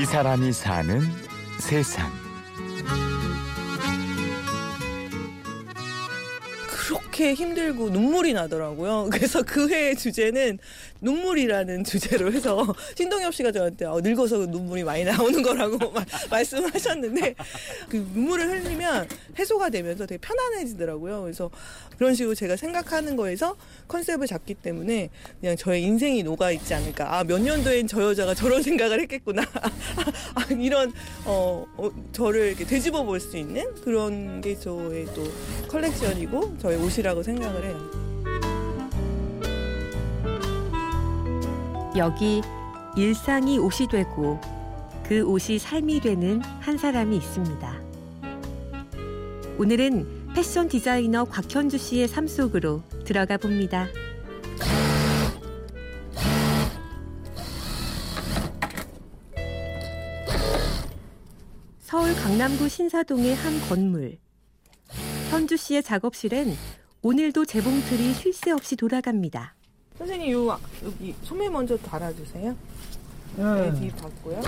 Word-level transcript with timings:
이 0.00 0.04
사람이 0.04 0.52
사는 0.52 1.00
세상. 1.58 2.08
그렇게 7.18 7.34
힘들고 7.34 7.90
눈물이 7.90 8.32
나더라고요. 8.32 9.08
그래서 9.12 9.42
그 9.42 9.68
해의 9.68 9.96
주제는 9.96 10.60
눈물이라는 11.00 11.82
주제로 11.82 12.32
해서 12.32 12.64
신동엽 12.96 13.34
씨가 13.34 13.50
저한테 13.50 13.86
어, 13.86 14.00
늙어서 14.00 14.46
눈물이 14.46 14.84
많이 14.84 15.02
나오는 15.02 15.42
거라고 15.42 15.78
마, 15.90 16.04
말씀하셨는데 16.30 17.34
그 17.88 17.96
눈물을 18.14 18.48
흘리면 18.48 19.08
해소가 19.36 19.70
되면서 19.70 20.06
되게 20.06 20.20
편안해지더라고요. 20.20 21.22
그래서 21.22 21.50
그런 21.96 22.14
식으로 22.14 22.36
제가 22.36 22.54
생각하는 22.54 23.16
거에서 23.16 23.56
컨셉을 23.88 24.28
잡기 24.28 24.54
때문에 24.54 25.10
그냥 25.40 25.56
저의 25.56 25.82
인생이 25.82 26.22
녹아 26.22 26.52
있지 26.52 26.72
않을까. 26.72 27.18
아, 27.18 27.24
몇 27.24 27.40
년도엔 27.40 27.88
저 27.88 28.00
여자가 28.02 28.34
저런 28.34 28.62
생각을 28.62 29.00
했겠구나. 29.00 29.42
아, 30.34 30.44
이런 30.56 30.92
어, 31.24 31.66
어, 31.76 31.90
저를 32.12 32.48
이렇게 32.48 32.64
되짚어 32.64 33.02
볼 33.04 33.18
수 33.18 33.36
있는 33.36 33.74
그런 33.82 34.40
게 34.40 34.56
저의 34.56 35.06
또 35.06 35.28
컬렉션이고 35.68 36.58
저의 36.58 36.78
옷이라 36.78 37.07
고 37.14 37.22
생각을 37.22 37.64
해요. 37.64 37.98
여기 41.96 42.42
일상이 42.96 43.58
옷이 43.58 43.88
되고 43.88 44.40
그 45.04 45.22
옷이 45.22 45.58
삶이 45.58 46.00
되는 46.00 46.40
한 46.60 46.76
사람이 46.76 47.16
있습니다. 47.16 47.80
오늘은 49.58 50.34
패션 50.34 50.68
디자이너 50.68 51.24
곽현주 51.24 51.78
씨의 51.78 52.08
삶 52.08 52.26
속으로 52.26 52.82
들어가 53.04 53.36
봅니다. 53.36 53.88
서울 61.80 62.14
강남구 62.14 62.68
신사동의 62.68 63.34
한 63.34 63.60
건물. 63.68 64.18
현주 65.30 65.56
씨의 65.56 65.82
작업실엔 65.82 66.54
오늘도 67.02 67.44
재봉틀이 67.44 68.12
쉴 68.14 68.32
새 68.32 68.50
없이 68.50 68.74
돌아갑니다. 68.76 69.54
선생님 69.98 70.32
요 70.32 70.58
여기 70.84 71.14
소매 71.22 71.48
먼저 71.48 71.76
달아주세요. 71.76 72.56
네, 73.36 73.74
뒤 73.80 73.90
받고요. 73.90 74.40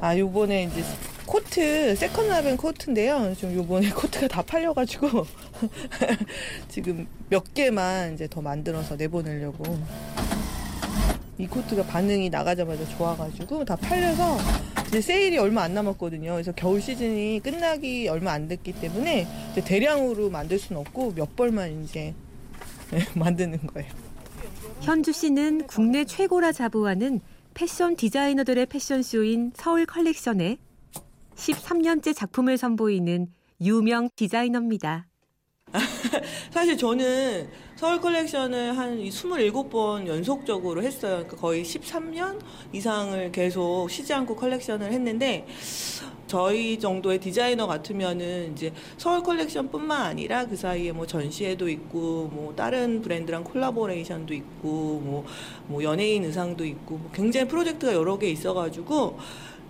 아 0.00 0.18
요번에 0.18 0.64
이제 0.64 0.82
코트 1.26 1.94
second 1.96 2.28
라벨 2.28 2.56
코트인데요. 2.56 3.34
좀 3.36 3.54
요번에 3.54 3.90
코트가 3.94 4.28
다 4.28 4.42
팔려가지고 4.42 5.08
지금 6.68 7.06
몇 7.28 7.54
개만 7.54 8.14
이제 8.14 8.26
더 8.28 8.40
만들어서 8.40 8.96
내보내려고. 8.96 9.64
이 11.38 11.46
코트가 11.46 11.84
반응이 11.84 12.30
나가자마자 12.30 12.84
좋아가지고 12.96 13.64
다 13.64 13.76
팔려서 13.76 14.38
이제 14.88 15.00
세일이 15.00 15.38
얼마 15.38 15.62
안 15.62 15.74
남았거든요. 15.74 16.32
그래서 16.32 16.52
겨울 16.52 16.80
시즌이 16.80 17.40
끝나기 17.42 18.08
얼마 18.08 18.32
안 18.32 18.46
됐기 18.46 18.72
때문에 18.74 19.26
대량으로 19.64 20.30
만들 20.30 20.58
수는 20.58 20.80
없고 20.80 21.14
몇 21.14 21.34
벌만 21.34 21.84
이제 21.84 22.14
만드는 23.14 23.58
거예요. 23.66 23.90
현주 24.80 25.12
씨는 25.12 25.66
국내 25.66 26.04
최고라 26.04 26.52
자부하는 26.52 27.20
패션 27.54 27.96
디자이너들의 27.96 28.66
패션쇼인 28.66 29.52
서울 29.56 29.86
컬렉션에 29.86 30.58
13년째 31.34 32.14
작품을 32.14 32.58
선보이는 32.58 33.28
유명 33.60 34.08
디자이너입니다. 34.14 35.06
사실 36.52 36.76
저는 36.76 37.48
서울 37.76 38.00
컬렉션을 38.00 38.78
한 38.78 38.98
27번 38.98 40.06
연속적으로 40.06 40.82
했어요. 40.82 41.14
그러니까 41.14 41.36
거의 41.36 41.64
13년 41.64 42.38
이상을 42.72 43.32
계속 43.32 43.88
쉬지 43.90 44.14
않고 44.14 44.36
컬렉션을 44.36 44.92
했는데 44.92 45.44
저희 46.28 46.78
정도의 46.78 47.18
디자이너 47.18 47.66
같으면은 47.66 48.52
이제 48.52 48.72
서울 48.96 49.24
컬렉션뿐만 49.24 50.02
아니라 50.02 50.46
그 50.46 50.56
사이에 50.56 50.92
뭐 50.92 51.04
전시회도 51.04 51.68
있고 51.68 52.30
뭐 52.32 52.54
다른 52.54 53.02
브랜드랑 53.02 53.42
collaboration도 53.42 54.34
있고 54.34 55.00
뭐, 55.04 55.24
뭐 55.66 55.82
연예인 55.82 56.24
의상도 56.24 56.64
있고 56.64 56.98
뭐 56.98 57.10
굉장히 57.12 57.48
프로젝트가 57.48 57.92
여러 57.92 58.16
개 58.18 58.30
있어가지고 58.30 59.18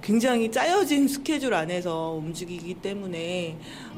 굉장히 0.03 0.50
짜여진 0.50 1.09
스케줄 1.09 1.55
안에서 1.55 2.11
움직이기 2.11 2.75
때문에 2.75 3.56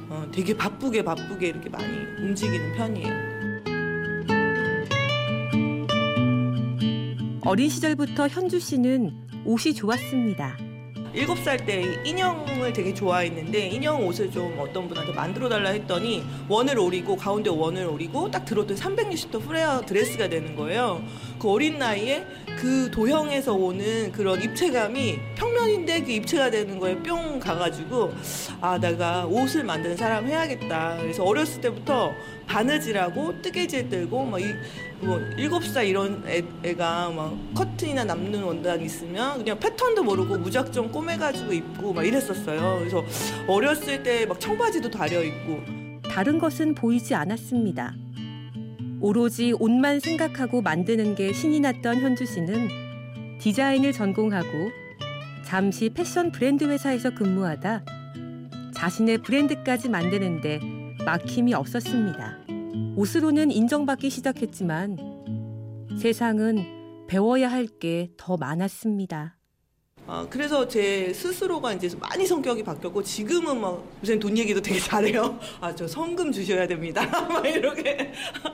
어, 0.08 0.28
되게 0.32 0.56
바쁘게 0.56 1.02
바쁘게 1.02 1.48
이렇게 1.48 1.68
많이 1.68 1.88
움직이는 2.20 2.76
편이에요. 2.76 3.35
어린 7.46 7.68
시절부터 7.70 8.26
현주 8.26 8.58
씨는 8.58 9.12
옷이 9.44 9.72
좋았습니다. 9.72 10.56
일곱 11.14 11.38
살 11.38 11.56
때 11.64 12.02
인형을 12.04 12.72
되게 12.72 12.92
좋아했는데 12.92 13.68
인형 13.68 14.04
옷을 14.04 14.30
좀 14.32 14.54
어떤 14.58 14.88
분한테 14.88 15.12
만들어 15.12 15.48
달라 15.48 15.70
했더니 15.70 16.24
원을 16.48 16.76
오리고 16.78 17.16
가운데 17.16 17.48
원을 17.48 17.86
오리고 17.86 18.30
딱 18.32 18.44
들었더니 18.44 18.78
360도 18.78 19.46
프레어 19.46 19.80
드레스가 19.86 20.28
되는 20.28 20.56
거예요. 20.56 21.02
그 21.38 21.48
어린 21.48 21.78
나이에 21.78 22.26
그 22.58 22.90
도형에서 22.90 23.54
오는 23.54 24.10
그런 24.12 24.42
입체감이 24.42 25.18
평면인데 25.36 26.02
그 26.02 26.10
입체가 26.10 26.50
되는 26.50 26.78
거에 26.80 26.96
뿅 26.98 27.38
가가지고 27.38 28.12
아 28.60 28.76
내가 28.76 29.24
옷을 29.24 29.62
만드는 29.64 29.96
사람 29.96 30.26
해야겠다. 30.26 30.96
그래서 30.98 31.22
어렸을 31.24 31.60
때부터 31.62 32.12
바느질하고 32.46 33.42
뜨개질 33.42 33.88
들고 33.88 34.24
막 34.24 34.40
이 34.40 34.44
뭐 35.00 35.20
일곱 35.36 35.62
살 35.64 35.86
이런 35.86 36.22
애, 36.26 36.74
가막 36.74 37.36
커튼이나 37.54 38.04
남는 38.04 38.42
원단 38.42 38.80
있으면 38.80 39.38
그냥 39.38 39.58
패턴도 39.58 40.02
모르고 40.02 40.38
무작정 40.38 40.90
꼬매가지고 40.90 41.52
입고 41.52 41.92
막 41.92 42.02
이랬었어요. 42.06 42.78
그래서 42.78 43.04
어렸을 43.46 44.02
때 44.02 44.24
막 44.26 44.40
청바지도 44.40 44.90
다려 44.90 45.22
입고 45.22 45.60
다른 46.02 46.38
것은 46.38 46.74
보이지 46.74 47.14
않았습니다. 47.14 47.94
오로지 49.00 49.52
옷만 49.52 50.00
생각하고 50.00 50.62
만드는 50.62 51.14
게 51.14 51.32
신이 51.32 51.60
났던 51.60 52.00
현주 52.00 52.24
씨는 52.24 52.68
디자인을 53.38 53.92
전공하고 53.92 54.70
잠시 55.44 55.90
패션 55.90 56.32
브랜드 56.32 56.64
회사에서 56.64 57.10
근무하다 57.14 57.84
자신의 58.74 59.18
브랜드까지 59.18 59.90
만드는데 59.90 60.75
막힘이 61.06 61.54
없었습니다. 61.54 62.36
옷으로는 62.96 63.52
인정받기 63.52 64.10
시작했지만 64.10 64.96
세상은 66.02 67.06
배워야 67.06 67.48
할 67.48 67.68
게 67.78 68.10
더 68.16 68.36
많았습니다. 68.36 69.35
어, 70.08 70.24
그래서 70.30 70.68
제 70.68 71.12
스스로가 71.12 71.72
이제 71.72 71.90
많이 71.98 72.24
성격이 72.24 72.62
바뀌었고 72.62 73.02
지금은 73.02 73.60
막 73.60 73.82
요새 74.02 74.16
돈 74.20 74.38
얘기도 74.38 74.62
되게 74.62 74.78
잘해요. 74.78 75.36
아 75.60 75.74
저 75.74 75.86
성금 75.88 76.30
주셔야 76.30 76.64
됩니다. 76.66 77.04
막 77.28 77.44
이렇게 77.44 78.12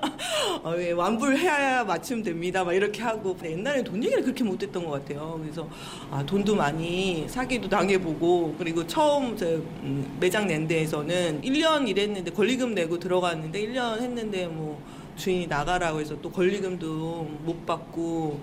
어, 0.64 0.74
예, 0.78 0.92
완불해야 0.92 1.84
맞춤 1.84 2.22
됩니다. 2.22 2.64
막 2.64 2.72
이렇게 2.72 3.02
하고 3.02 3.36
옛날에 3.44 3.84
돈 3.84 4.02
얘기를 4.02 4.22
그렇게 4.22 4.42
못했던 4.44 4.84
것 4.86 4.92
같아요. 4.92 5.38
그래서 5.42 5.68
아 6.10 6.24
돈도 6.24 6.54
많이 6.56 7.26
사기도 7.28 7.68
당해보고 7.68 8.54
그리고 8.58 8.86
처음 8.86 9.36
제 9.36 9.56
음, 9.82 10.16
매장 10.18 10.46
낸 10.46 10.66
데에서는 10.66 11.42
1년 11.42 11.86
일했는데 11.86 12.30
권리금 12.30 12.74
내고 12.74 12.98
들어갔는데 12.98 13.60
1년 13.60 14.00
했는데 14.00 14.46
뭐 14.46 14.80
주인이 15.16 15.46
나가라고 15.46 16.00
해서 16.00 16.16
또 16.22 16.30
권리금도 16.30 17.28
못 17.44 17.66
받고 17.66 18.40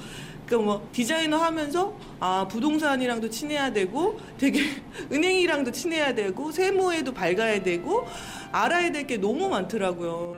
그러니까 0.49 0.57
뭐 0.65 0.89
디자이너 0.91 1.37
하면서 1.37 1.95
아 2.19 2.47
부동산이랑도 2.49 3.29
친해야 3.29 3.71
되고 3.71 4.19
되게 4.39 4.61
은행이랑도 5.11 5.71
친해야 5.71 6.15
되고 6.15 6.51
세무에도 6.51 7.13
밝아야 7.13 7.61
되고 7.61 8.05
알아야 8.51 8.91
될 8.91 8.99
게 9.05 9.17
너무 9.17 9.47
많더라고요. 9.49 10.35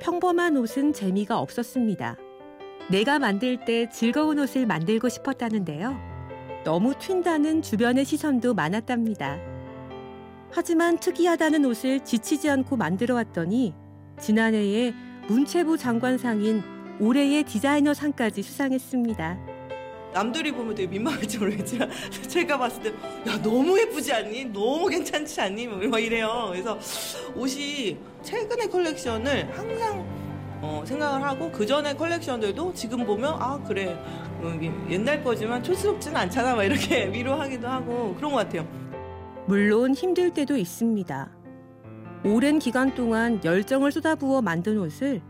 평범한 0.00 0.56
옷은 0.56 0.92
재미가 0.92 1.38
없었습니다. 1.38 2.16
내가 2.90 3.18
만들 3.18 3.64
때 3.64 3.88
즐거운 3.90 4.38
옷을 4.38 4.64
만들고 4.66 5.08
싶었다는데요. 5.08 5.98
너무 6.64 6.92
튄다는 6.92 7.62
주변의 7.62 8.04
시선도 8.04 8.54
많았답니다. 8.54 9.38
하지만 10.52 10.98
특이하다는 10.98 11.64
옷을 11.64 12.00
지치지 12.00 12.48
않고 12.50 12.76
만들어 12.76 13.14
왔더니 13.14 13.74
지난해에 14.20 14.92
문체부 15.28 15.76
장관상인 15.78 16.62
올해의 17.00 17.44
디자이너 17.44 17.94
상까지 17.94 18.42
수상했습니다. 18.42 19.38
남들이 20.12 20.50
보면 20.50 20.74
되게 20.74 20.88
민망할지 20.88 21.38
모르겠지만 21.38 21.88
제가 22.28 22.58
봤을 22.58 22.82
때 22.82 22.90
야 23.28 23.40
너무 23.42 23.78
예쁘지 23.78 24.12
않니? 24.12 24.46
너무 24.46 24.88
괜찮지 24.88 25.40
않니? 25.40 25.66
뭐막 25.68 26.02
이래요. 26.02 26.48
그래서 26.50 26.78
옷이 27.36 27.96
최근의 28.22 28.68
컬렉션을 28.70 29.56
항상 29.56 30.04
어, 30.62 30.82
생각을 30.84 31.22
하고 31.22 31.50
그 31.50 31.64
전에 31.64 31.94
컬렉션들도 31.94 32.74
지금 32.74 33.06
보면 33.06 33.34
아 33.38 33.58
그래 33.66 33.96
어, 34.42 34.58
옛날 34.90 35.22
거지만 35.24 35.62
촌스럽지는 35.62 36.16
않잖아 36.16 36.54
막 36.56 36.64
이렇게 36.64 37.06
위로하기도 37.12 37.66
하고 37.68 38.14
그런 38.16 38.32
것 38.32 38.38
같아요. 38.38 38.66
물론 39.46 39.94
힘들 39.94 40.30
때도 40.30 40.56
있습니다. 40.56 41.30
오랜 42.24 42.58
기간 42.58 42.94
동안 42.94 43.40
열정을 43.44 43.92
쏟아부어 43.92 44.42
만든 44.42 44.78
옷을 44.78 45.22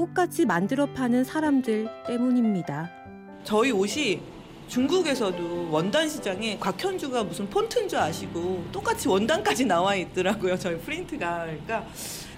똑같이 0.00 0.44
만들어 0.44 0.84
파는 0.84 1.24
사람들 1.24 1.88
때문입니다. 2.06 2.90
저희 3.44 3.70
옷이 3.70 4.20
중국에서도 4.68 5.70
원단 5.70 6.06
시장에 6.06 6.58
곽현주가 6.58 7.24
무슨 7.24 7.48
폰트인 7.48 7.88
줄 7.88 7.98
아시고 7.98 8.62
똑같이 8.70 9.08
원단까지 9.08 9.64
나와 9.64 9.94
있더라고요. 9.94 10.58
저희 10.58 10.76
프린트가. 10.78 11.44
그러니까 11.46 11.86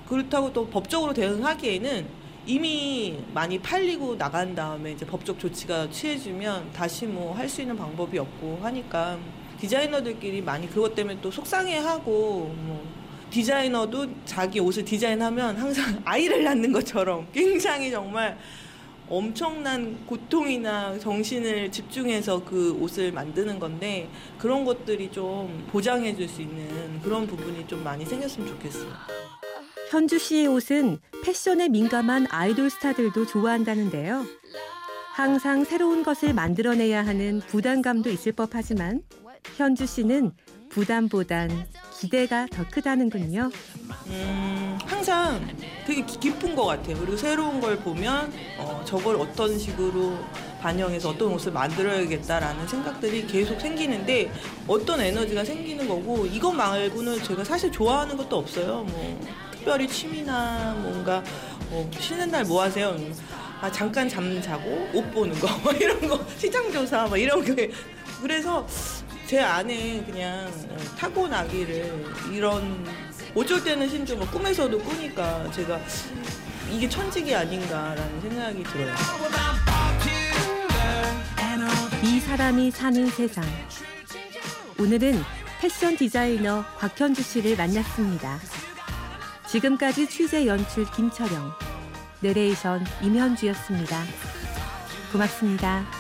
그렇다고 0.09 0.53
또 0.53 0.69
법적으로 0.69 1.13
대응하기에는 1.13 2.07
이미 2.47 3.19
많이 3.35 3.59
팔리고 3.59 4.17
나간 4.17 4.55
다음에 4.55 4.93
이제 4.93 5.05
법적 5.05 5.41
조치가 5.41 5.91
취해지면 5.91 6.71
다시 6.73 7.07
뭐 7.07 7.35
할 7.35 7.49
수 7.49 7.61
있는 7.63 7.77
방법이 7.77 8.21
없고 8.21 8.61
하니까 8.63 9.19
디자이너들끼리 9.59 10.43
많이 10.43 10.71
그것 10.71 10.95
때문에 10.95 11.21
또 11.21 11.29
속상해하고 11.33 12.13
뭐 12.13 12.98
디자이너도 13.31 14.07
자기 14.25 14.61
옷을 14.61 14.85
디자인하면 14.85 15.57
항상 15.57 16.01
아이를 16.05 16.45
낳는 16.45 16.73
것처럼 16.73 17.27
굉장히 17.33 17.91
정말 17.91 18.39
엄청난 19.09 20.05
고통이나 20.07 20.99
정신을 20.99 21.73
집중해서 21.73 22.45
그 22.45 22.73
옷을 22.81 23.11
만드는 23.13 23.59
건데 23.59 24.09
그런 24.39 24.65
것들이 24.67 25.11
좀 25.11 25.67
보장해 25.73 26.15
줄 26.15 26.29
수 26.29 26.43
있는 26.43 27.01
그런 27.01 27.27
부분이 27.27 27.67
좀 27.67 27.83
많이 27.83 28.05
생겼으면 28.05 28.49
좋겠어요. 28.49 28.93
현주 29.91 30.19
씨의 30.19 30.49
옷은 30.49 30.99
패션에 31.25 31.69
민감한 31.69 32.27
아이돌 32.29 32.69
스타들도 32.69 33.25
좋아한다는데요. 33.27 34.27
항상 35.15 35.65
새로운 35.65 36.03
것을 36.03 36.35
만들어내야 36.35 37.07
하는 37.07 37.41
부담감도 37.41 38.11
있을 38.11 38.33
법하지만 38.33 39.01
현주 39.57 39.87
씨는 39.87 40.33
부담보단 40.69 41.67
기대가 41.99 42.47
더 42.51 42.65
크다는군요. 42.71 43.51
음, 44.07 44.79
항상 44.85 45.45
되게 45.87 46.05
기- 46.05 46.19
기쁜 46.21 46.55
것 46.55 46.65
같아요. 46.67 46.97
그리고 46.99 47.17
새로운 47.17 47.61
걸 47.61 47.77
보면 47.79 48.33
어, 48.59 48.83
저걸 48.85 49.17
어떤 49.17 49.59
식으로 49.59 50.17
반영해서 50.61 51.11
어떤 51.11 51.33
옷을 51.33 51.53
만들어야겠다라는 51.53 52.69
생각들이 52.69 53.27
계속 53.27 53.61
생기는데 53.61 54.31
어떤 54.67 55.01
에너지가 55.01 55.45
생기는 55.45 55.89
거고 55.89 56.27
이것 56.27 56.53
말고는 56.53 57.23
제가 57.23 57.45
사실 57.45 57.71
좋아하는 57.73 58.17
것도 58.17 58.37
없어요. 58.39 58.85
뭐 58.85 59.21
특별히 59.51 59.89
취미나 59.89 60.75
뭔가 60.81 61.23
어, 61.71 61.91
쉬는 61.99 62.31
날 62.31 62.45
뭐 62.45 62.63
하세요? 62.63 62.91
음, 62.91 63.15
아 63.61 63.71
잠깐 63.73 64.09
잠 64.09 64.41
자고 64.41 64.89
옷 64.95 65.03
보는 65.13 65.39
거 65.41 65.49
뭐 65.65 65.73
이런 65.73 66.07
거 66.09 66.25
시장 66.37 66.71
조사 66.73 67.07
뭐 67.07 67.17
이런 67.17 67.43
게 67.45 67.71
그래서 68.23 68.65
제 69.29 69.41
안에 69.41 70.03
그냥 70.07 70.51
타고나기를 70.97 72.03
이런 72.33 72.83
어쩔 73.35 73.63
때는 73.63 73.87
심지어 73.87 74.17
뭐 74.17 74.27
꿈에서도 74.31 74.79
꾸니까 74.79 75.51
제가 75.53 75.79
이게 76.71 76.89
천직이 76.89 77.35
아닌가라는 77.35 78.23
생각이 78.23 78.63
들어요. 78.63 78.95
이 82.03 82.21
사람이 82.21 82.71
사는 82.71 83.07
세상. 83.11 83.45
오늘은 84.79 85.23
패션 85.61 85.95
디자이너 85.95 86.65
곽현주 86.79 87.23
씨를 87.23 87.55
만났습니다. 87.55 88.39
지금까지 89.47 90.09
취재 90.09 90.47
연출 90.47 90.91
김철영, 90.91 91.53
내레이션 92.21 92.83
임현주였습니다. 93.03 94.05
고맙습니다. 95.13 95.98